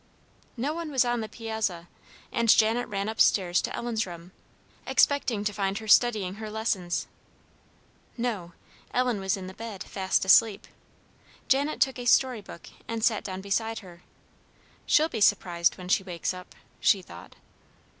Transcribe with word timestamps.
No 0.57 0.73
one 0.73 0.89
was 0.89 1.05
on 1.05 1.21
the 1.21 1.29
piazza, 1.29 1.87
and 2.31 2.49
Janet 2.49 2.87
ran 2.87 3.07
up 3.07 3.21
stairs 3.21 3.61
to 3.61 3.75
Ellen's 3.75 4.07
room, 4.07 4.31
expecting 4.87 5.43
to 5.43 5.53
find 5.53 5.77
her 5.77 5.87
studying 5.87 6.33
her 6.41 6.49
lessons. 6.49 7.05
No; 8.17 8.53
Ellen 8.95 9.19
was 9.19 9.37
in 9.37 9.45
the 9.45 9.53
bed, 9.53 9.83
fast 9.83 10.25
asleep. 10.25 10.65
Janet 11.47 11.79
took 11.79 11.99
a 11.99 12.05
story 12.05 12.41
book, 12.41 12.67
and 12.87 13.03
sat 13.03 13.23
down 13.23 13.41
beside 13.41 13.81
her. 13.85 14.01
"She'll 14.87 15.07
be 15.07 15.21
surprised 15.21 15.77
when 15.77 15.87
she 15.87 16.01
wakes 16.01 16.33
up," 16.33 16.55
she 16.79 17.03
thought. 17.03 17.35